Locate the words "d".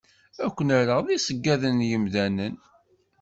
1.05-1.07